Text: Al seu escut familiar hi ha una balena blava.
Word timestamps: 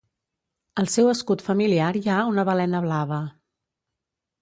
Al 0.83 0.89
seu 0.93 1.11
escut 1.11 1.45
familiar 1.51 1.91
hi 2.01 2.03
ha 2.09 2.19
una 2.33 2.49
balena 2.51 2.85
blava. 2.91 3.25